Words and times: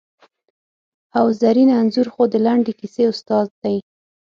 او 1.17 1.25
زرین 1.41 1.69
انځور 1.79 2.07
خو 2.13 2.23
د 2.33 2.35
لنډې 2.45 2.73
کیسې 2.79 3.03
استاد 3.13 3.47
دی! 3.63 3.77